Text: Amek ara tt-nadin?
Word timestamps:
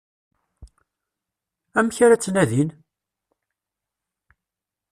Amek 1.77 1.97
ara 2.05 2.19
tt-nadin? 2.21 2.69